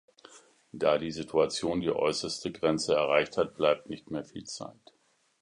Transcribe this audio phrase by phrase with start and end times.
[0.71, 4.95] Da die Situation die äußerste Grenze erreicht hat, bleibt nicht mehr viel Zeit.